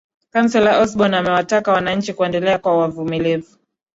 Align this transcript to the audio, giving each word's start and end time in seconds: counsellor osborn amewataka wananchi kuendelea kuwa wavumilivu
counsellor 0.33 0.77
osborn 0.81 1.13
amewataka 1.13 1.71
wananchi 1.71 2.13
kuendelea 2.13 2.57
kuwa 2.59 2.77
wavumilivu 2.77 3.57